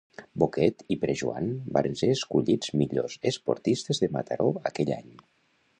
Boquet 0.43 0.79
i 0.95 0.95
Perejoan 1.03 1.51
varen 1.77 1.99
ser 2.01 2.09
escollits 2.15 2.73
millors 2.83 3.19
esportistes 3.33 4.03
de 4.05 4.11
Mataró 4.17 4.53
aquell 4.71 4.97
any. 5.03 5.13